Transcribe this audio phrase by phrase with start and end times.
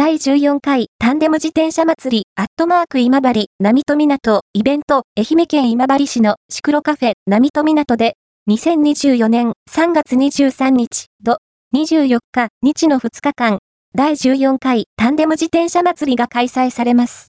[0.00, 8.14] 第14回タンデム自転車祭りアットマーク今治波と港イベント愛媛県今治市のシクロカフェ波と港で
[8.48, 11.36] 2024年3月23日土
[11.74, 13.58] 24日日の2日間
[13.94, 17.28] 第14回タンデム自転車祭りが開催されます。